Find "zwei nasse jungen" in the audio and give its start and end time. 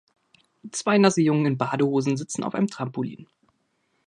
0.71-1.45